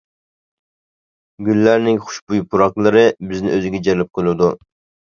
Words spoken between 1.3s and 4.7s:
گۈللەرنىڭ خۇشبۇي پۇراقلىرى بىزنى ئۆزىگە جەلپ قىلىدۇ.